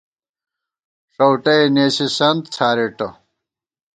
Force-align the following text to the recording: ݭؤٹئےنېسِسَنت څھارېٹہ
ݭؤٹئےنېسِسَنت 1.13 2.43
څھارېٹہ 2.53 3.09